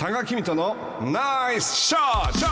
[0.00, 2.46] 多賀君とのナイスショット。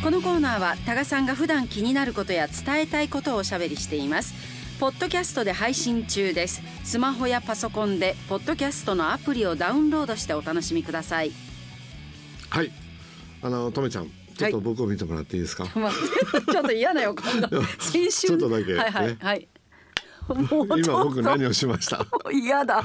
[0.00, 6.60] このコーナーは多賀さんが普段気になることや伝えたいことをおしゃべりしていますポッドキャストで配信中です。
[6.82, 11.30] スマホやパソコンでポッドキャストのアプリをダウンロードしてお楽しみください。
[12.50, 12.72] はい。
[13.42, 17.48] あのとめちゃんちょっと僕を見てもらっていいですか、待ってちょっと嫌な予感が。
[17.78, 19.48] 先週ちょっとだけはいはいねはい。
[20.28, 22.04] 今僕何をしました？
[22.32, 22.82] 嫌だ。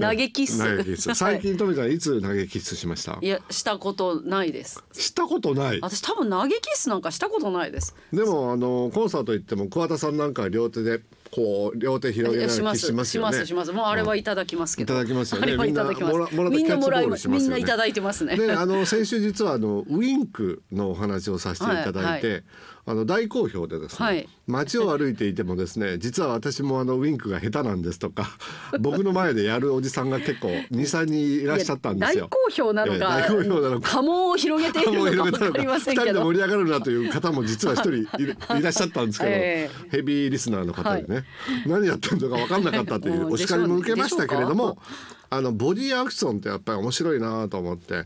[0.00, 0.58] 投げキッス。
[0.58, 3.20] 投げキッス最近とめちゃんいつ投げキッスしました？
[3.22, 4.82] いやしたことないです。
[4.92, 5.80] したことない？
[5.80, 7.94] 私多分投げキッスなんかしたことないです。
[8.12, 11.02] でもあのコンサート行っても桑田さんなんかは両手で
[11.36, 12.86] こう両手広げながします。
[12.86, 13.04] よね。
[13.04, 13.72] しますします。
[13.72, 15.54] もうあれはいただきますけど、いただきますよね。
[15.54, 17.28] みんなもらみんなもらいます。
[17.28, 18.36] みんないただいてますね。
[18.38, 22.44] であの先週実はあのウインクのお話をさせていただいて、はい
[22.88, 24.28] あの大好評でですね、はい。
[24.46, 28.30] 街を歩いていてもですね 実は私もあのウインクが下手なんですとか
[28.78, 32.26] 僕の前でやるおじさんが結構23人いらっしゃったんですよ。
[32.26, 32.28] 大。
[32.28, 33.88] 好評なのええか、大好評なのか。
[33.88, 35.58] 波紋を広げているのかか。
[35.58, 38.06] りません2人でけど盛り上がるなという方も実は一人い
[38.62, 41.24] らっしゃったんですけど、えヘビーリスナーの方でね、
[41.66, 44.78] 何やってるのか分かんなかったといううんお叱りも受けましたけれども
[45.30, 48.04] あのボディアクションってやっぱり面白いなと思って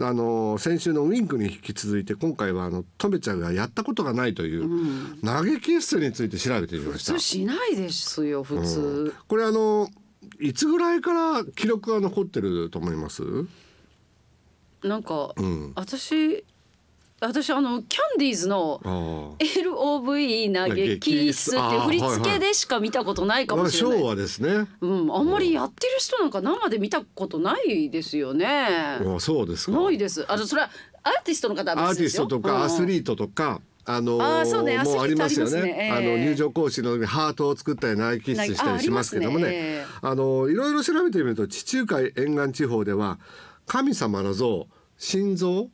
[0.00, 7.12] あの先週のウインクに引き続いて今回はあのとめちゃんがやったことがないという、投げキッスについて調べてみました。
[7.12, 7.24] 普通。
[7.24, 9.88] しないですよ普通、これあの
[10.40, 13.22] いつぐらいから記録が残ってると思います？
[14.82, 15.72] なんか、ん。
[15.76, 16.44] 私
[17.26, 18.92] 私あのキャンディーズのああ
[19.38, 24.66] LOVE 投げキッスって振り付けでしか見たことないかもしれない、昭和ですね。
[24.80, 28.46] うん、あんまりやってる人なんか生で見たことないですよね。
[28.46, 29.72] あそうですか。
[29.72, 30.24] ないです。
[30.28, 30.70] あのそれは
[31.02, 35.58] アーティストの方はアーティストとかアスーリートとか、あのあーねもうありますよね。
[35.60, 39.44] あねええあの入場行進のハートを作ったりナイキッスしたりしますけどもね。
[39.44, 43.18] ああねえあのいろいろ調べてみると地中海沿岸地方では
[43.66, 44.66] 神様の像、
[44.98, 45.68] 心臓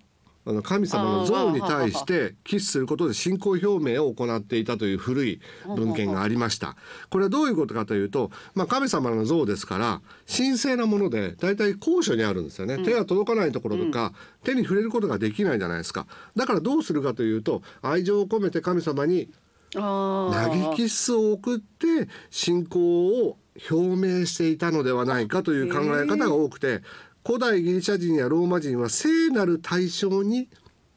[0.51, 6.77] あの神様の像に対してキスすることで信仰表明を行っていたという古い文献がありました。
[7.09, 14.13] これはどういうことかというと、まあ、神様の像ですから神聖なもので大体高所にあるんですよね、手が届かないところとか、
[14.43, 16.07] 手に触れることができないじゃないですか。
[16.37, 19.31] だからどうするかというと愛情を込めて神様に
[19.77, 23.39] あ投げキッスを送って信仰を
[23.71, 26.83] 表明していたのではないかという考え方が多くて
[27.27, 30.49] 古代ギリシャ人やローマ人は聖なる対象に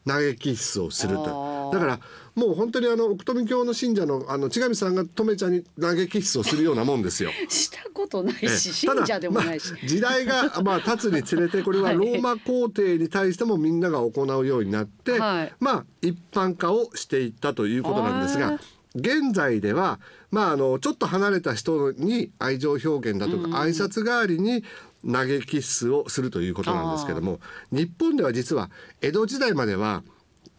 [0.06, 1.72] 投げキをするあとー。
[1.72, 2.00] だから
[2.34, 7.30] もう本当にあの奥富教の信者のあの千上さんがとめちゃんに投げキをするようなもんですよ。
[7.48, 8.48] したことないええ。
[8.48, 9.72] し信者でもないし。
[9.72, 15.54] まあ時代が まあ経つにつれてこれはローマ皇帝に対してもみんなが行うようになって、はい。
[15.60, 18.58] まあ一般化をしていったということなんですが
[18.94, 19.98] 現在では
[20.30, 24.64] まああのちょっと離れた人に愛情表現だとか挨拶代わりに
[25.10, 28.70] 投げキッスをするということなんですけども日本では実は
[29.02, 30.02] 江戸時代までは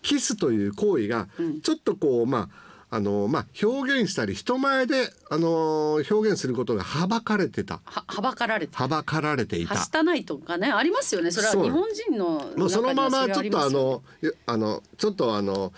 [0.02, 1.28] キスという行為が
[1.64, 7.82] ちょっとこう、まああのまあ、表現したり人前で、あの表現することがはばかれてた。
[7.84, 8.78] ははばかられて。
[8.78, 9.76] はばかられていた。
[9.76, 11.32] はしたないとかねありますよね。
[11.32, 15.74] それは日本人のもうそのままちょっとあのいあのちょっとあの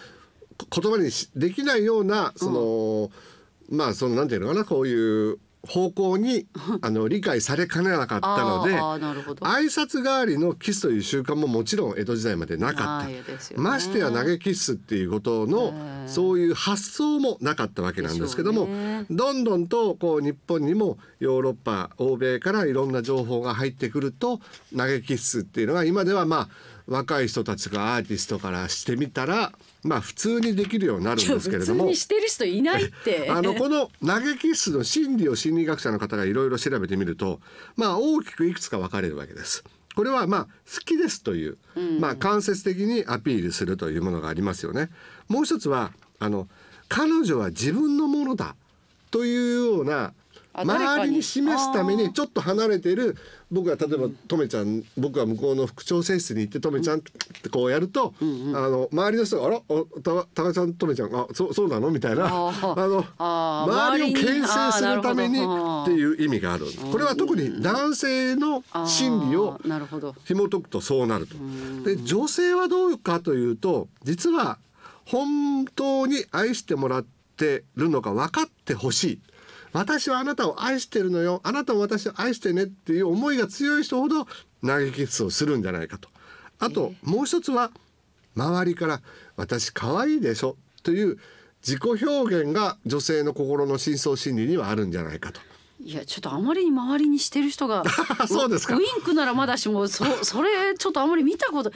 [0.70, 3.10] こ言葉にしできないようなその、
[3.70, 6.48] まあそのなんていうのかなこういう方向に
[6.82, 8.74] あの理解されかねなかったので
[9.42, 13.64] 挨拶代わりのキスという習慣ももちろん江戸時代までなかっですよね。
[13.64, 19.06] たましてや投げキッスっていうことのええそういう発想もなかったわけなんですけども、ね。
[19.10, 24.40] どんどんとこう日本にもヨーロッパ欧米からいろんな情報が入ってくると
[24.76, 26.50] 投げキッスっていうのは今ではまあ
[26.88, 29.52] 若い人たちがアーティストからしてみたら
[29.84, 31.96] まあ普通にできるようになるんですけれども普通に。
[31.98, 33.28] してる人いないって。
[33.32, 37.40] あのこの投げキッスの心理を心理学者の方がいろいろ調べてみると
[37.76, 39.64] まあ大きくいくつか分かれるわけです。
[39.96, 41.58] これはまあ好きですという、
[42.00, 44.90] まあ間接的にアピールするというものがありますよね。
[45.28, 46.48] もう一つはあの
[46.88, 48.56] 彼女は自分のものだ
[49.10, 50.14] というような
[50.64, 53.16] 周りに示すためにちょっと離れている
[53.52, 57.02] 僕が例えばとめちゃん僕が向こうの副調整室に行ってとめちゃんっ
[57.42, 62.26] てこうやると、あの周りの人が「あらおたたかちゃんとめちゃんあそうそうなの?」みたいな。
[62.26, 62.30] あ
[62.76, 69.60] の周りを牽制するためにっていう意味があるこれは特に男性の心理を。
[70.26, 71.36] 紐解くとそうなると。
[71.84, 74.58] で女性はどうかというと実は
[75.06, 77.06] 本当に愛してもらっ
[77.38, 79.20] てるのか分かってほしい
[79.78, 81.40] 私はあなたを愛してるのよ。
[81.44, 84.26] あなたも私を愛してねっていう思いが強い人ほど
[84.66, 86.10] 投げキッスをするんじゃないかと。
[86.58, 87.70] あともう一つは
[88.36, 89.02] 周りから
[89.38, 91.20] 「私可愛いでしょ」という
[91.62, 95.40] 自己表現が女性の心の深層心理にはあるんじゃないかと。
[95.80, 97.84] いやちょっとあまりに周りにしてる人が
[98.28, 98.76] そうですか。
[98.76, 101.72] ウウインクならまだしもそそれちょっとあまり見たこと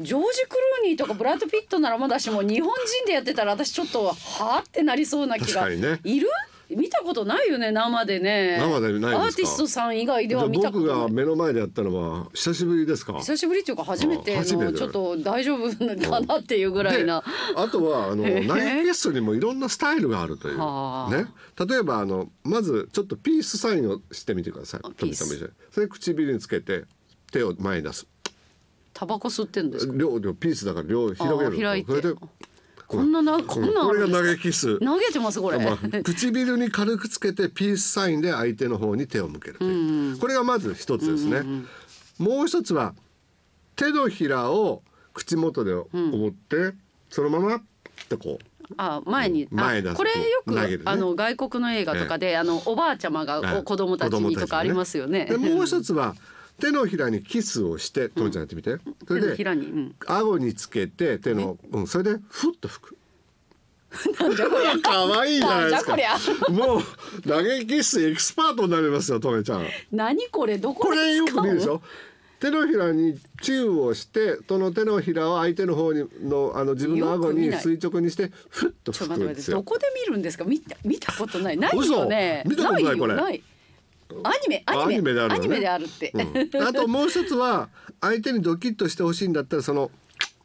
[0.00, 4.14] ジョージ・クルーニーとかブラッド・ピットならまだしも日本人でやってたら私ちょっとは
[4.56, 6.00] あってなりそうな気が、ね。
[6.02, 6.28] いる？
[6.70, 8.58] 見たことないよね生でね。
[8.60, 13.14] 生でないアーティストさん以外では見たこと僕がない目の前でやったのは久しぶりですか？
[13.14, 15.70] 久しぶりっていうか初めてのちょっと大丈夫
[16.10, 17.22] かなっていうぐらいな。
[17.22, 17.26] で
[17.56, 18.46] あとはあの投へえげ
[18.84, 20.58] キッスにもいろんなスタイルがあるという。
[20.58, 21.10] はあ。
[21.10, 21.26] ね。
[21.66, 24.80] 例えばあのまずちょっとピースサインをしてみてください。
[24.84, 25.52] あピース。
[25.70, 26.84] それ唇につけて
[27.32, 28.06] 手を前に出す。
[28.92, 29.94] タバコ吸ってんですか？
[29.96, 31.92] 両両ピースだから両広げるあ開いて。
[31.92, 32.14] それで
[32.88, 34.78] こんななこんなこれが投げキス。
[34.80, 41.42] 投げてますこれ、まあ、唇に軽くつけてピースサインで相手の方に手を向けるという、これがまず一つですね、
[42.18, 42.94] もう一つは
[43.76, 44.82] 手のひらを
[45.12, 46.74] 口元で覆って、
[47.10, 47.62] そのままっ
[48.08, 48.44] てこう。
[48.78, 50.78] あ前に、あ前出すこれよく、ね。
[50.86, 55.26] あの外国の映画とかで、あのおばあちゃまが、子供たちにとかありますよね。
[55.26, 56.16] でもう一つは
[56.60, 62.96] 手のひらにキスをしてともちゃんやってみて、そ手のれでひらに、うん、顎につけて手の、うん、それでふっと吹く。
[64.20, 64.74] なんじゃこりゃ。
[64.82, 65.96] 可愛いじゃないですか。
[66.52, 69.66] もう投げキスエキスパートになりますよとめちゃん。
[69.92, 70.58] 何これ？
[70.58, 71.80] どここれよく見るでしょ。
[72.40, 79.62] 手のひらにチューをしてその手のひらを相手の方にのあの自分の顎に垂直にしてふっと吹くんですよ。
[79.62, 80.44] こで見るんですか？
[80.44, 81.56] 見た見たことない。
[81.56, 82.44] ない嘘よね。
[82.46, 83.14] 見たことないよこれ。
[83.14, 83.42] ない
[84.24, 84.94] アニメアニメ。
[84.94, 86.18] アニメであるアニメであるって、う
[86.58, 86.62] ん。
[86.62, 87.68] あともう一つは
[88.00, 89.90] 相手にドキッとしてほしいんだったらその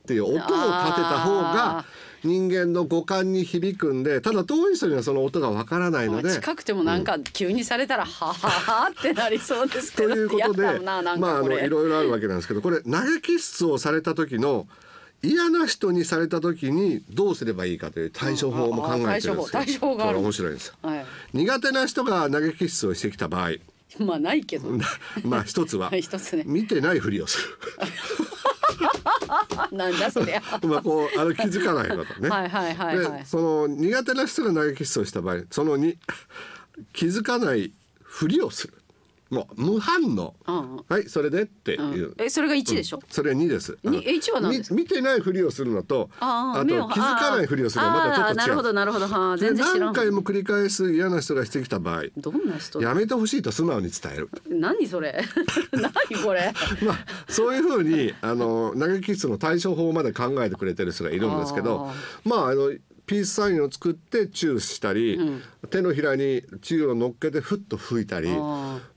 [0.03, 1.85] っていう音を立てた方があ
[2.23, 6.31] 人間の五感に響くんでただ遠い人にはその音がわからないので。
[6.31, 14.67] 近くてもなんか急にされたら、はははってなりそうですけとどいうことでまああのいろいろあるわけなんですけどこれ投げキッスをされた時の
[15.23, 20.19] 嫌な人にされた時にどうすればいいかという対処法も考えてるんです対処法対処法がある。
[20.19, 20.73] 面白いんですよ。
[20.81, 23.51] はい、苦手な人が投げキッスをしてきた場合。
[23.99, 24.69] まあないけど。
[25.23, 25.89] まあ一つは。
[25.89, 26.43] は い一つね。
[26.45, 27.57] 見てないふりをする。
[29.71, 30.41] なんだそりゃ。
[30.63, 32.29] まあこうあの気づかないことね。
[32.29, 33.19] はいはいはいはい。
[33.19, 35.95] でその苦手な人が投げキッスをした場合その2
[36.91, 37.71] 気づかない
[38.01, 38.73] ふりをする。
[39.33, 40.35] もう無反応。
[40.47, 40.85] うんうん。
[40.87, 42.09] はいそれでっていう。
[42.09, 42.15] うん。
[42.17, 43.77] えそれが1でしょ、それ2です。
[43.83, 44.75] にえ一は何ですか？
[44.75, 48.35] み見てないふりをするのと、あと気ああ目をづかないふりをするのはまたちょっと違う。
[48.37, 49.07] なるほどなるほど。
[49.07, 49.79] は全然知らん。
[49.79, 54.29] 何回も繰り返す嫌な人がしてきた場合、どんな人やめてほしいと素直に伝える。
[54.49, 55.23] 何それ？
[55.73, 55.91] 何
[56.23, 56.53] これ？
[56.85, 61.89] まあそういうふうにあの投げキッスの対処法まで考えてくれてる人がいるんですけど、
[62.25, 62.71] まああの
[63.05, 65.19] ピースサインを作ってチューしたり、
[65.69, 68.33] 手のひらにチューを乗っけてふっと吹いたりあ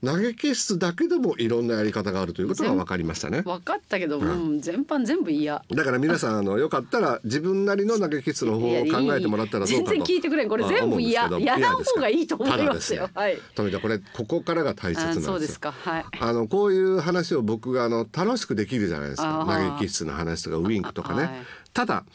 [0.05, 3.41] 投げキッスだけでもいろんなやり方があるということが分かりましたね。
[3.41, 9.89] 分かったけど、うん、全般全部嫌だから皆さんあのよかったら自分なりの投げキッスの方法を考えてもらったらどうかと。
[9.91, 13.09] 全然聞いてくれんこれ全部嫌あ思うんですけどやらん方がいいと思いますよ。
[13.13, 13.37] はい。
[13.55, 15.71] 富田これここからが大切なんですそうですか。
[15.71, 16.05] はい。
[16.19, 19.45] あのこういう話を僕があの楽しくできるじゃないですか。
[19.47, 21.31] 投げキッスの話とかウインクとかね、はい。
[21.73, 22.05] ただ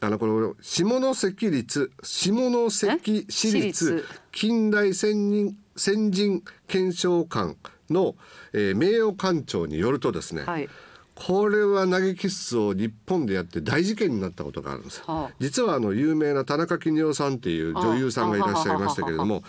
[0.00, 7.56] あのこの下関立下関市立立近代先人先人検証官
[7.90, 8.14] の、
[8.52, 10.68] えー名誉館長によるとですね、はい
[11.14, 15.02] これは投げキッスを日本でやって大事件になったことがあるんです。
[15.06, 19.44] はあ実はあの有名な田中邦夫さんっていう女優さんがいらっしゃいましたけれども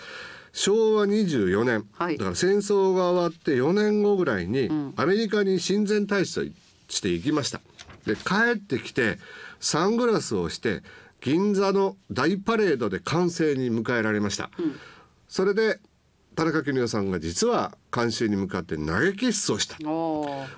[0.52, 6.56] 昭和24年、はいだから戦争が終わって4年後ぐらいにアメリカに親善大使と
[6.90, 7.62] して行きました。
[8.06, 9.18] で帰ってきて
[9.62, 10.84] サングラスをして
[11.22, 14.52] 銀座の大パレードで歓声に迎えられました。
[15.30, 15.80] それで
[16.36, 19.78] 田中邦夫さんが実は観衆に向かって投げキッスをした。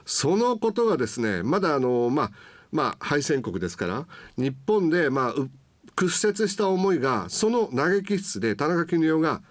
[0.06, 2.32] そのことがですねまだあのまあ
[2.72, 4.06] まあ敗戦国ですから
[4.38, 5.50] 日本でまあう
[5.96, 9.42] 屈折した思いがその投げキッスで田中邦夫が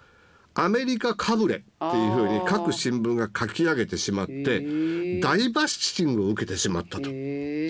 [0.55, 4.61] アメリカかぶれっていうふうに各新聞が書き上げてしまって
[5.21, 7.05] 大バッシングを受けてしまったと。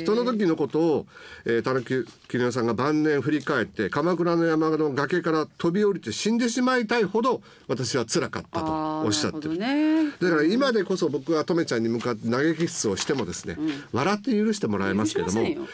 [0.04, 1.06] その時のことを、
[1.44, 9.56] えー、田中邦夫さんが晩年振り返って鎌倉の山の崖から飛び降りて死んでしまいたいほど私は辛かったとおっしゃってる。
[9.56, 10.10] ね。
[10.20, 13.56] だから今でこそ僕はとめちゃんに向かって投げキッスをしてもですね、
[13.92, 15.46] 笑って許してもらえますけども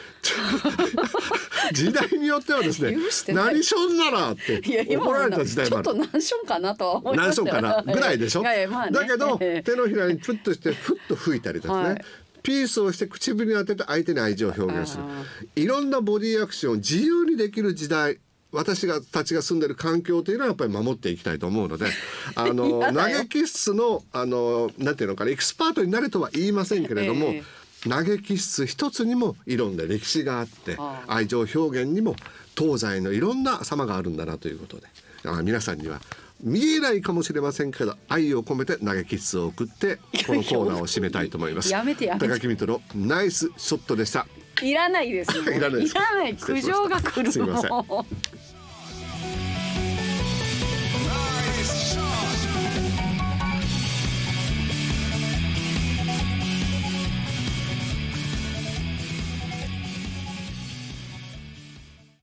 [1.72, 2.96] 時代によってはですね
[3.34, 4.60] 何しょんならって
[4.96, 8.92] 怒られた時代ちょっもあると何しょんかなとは思いま何しょんしたよかなぐらいでしょ、まあね。
[8.92, 12.04] だけどええ 手のひらにプッとしてふっと吹いたりですね、はい。
[12.42, 15.04] ピースをして唇に当てて相手に愛情を表現する。
[15.04, 15.24] あ
[15.56, 18.18] いろんなボディアクションを自由にできる時代
[18.52, 21.86] 私がたちが住んでる環境というのはやっぱり守っていきたいと思うので
[22.34, 27.42] あの投げキッスのあのなんていうのかなエキスパートになれとは言いませんけれども、え
[27.88, 32.16] 投げキッス一つにもいろんな歴史があって愛情表現にも
[32.56, 34.86] 東西のいろんな様があるんだなということで。
[35.24, 36.00] あ皆さんには
[36.42, 41.70] 見えないかもしれませんけど愛を込めて投げキッスを送ってこのコーナーを締めたいと思います。
[41.72, 42.28] やめてやめて。
[42.28, 44.26] 高木美斗のナイスショットでした。
[44.62, 47.70] いらないです いらないです苦情が来るすいません